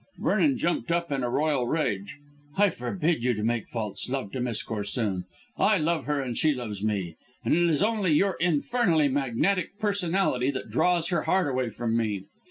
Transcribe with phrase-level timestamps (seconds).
[0.17, 2.17] Vernon jumped up in a royal rage.
[2.57, 5.25] "I forbid you to make false love to Miss Corsoon.
[5.59, 10.49] I love her and she loves me, and it is only your infernally magnetic personality
[10.49, 12.23] that draws her heart away from me.